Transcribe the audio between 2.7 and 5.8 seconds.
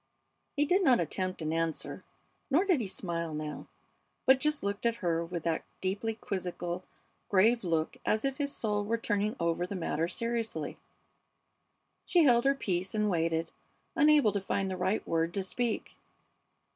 he smile now, but just looked at her with that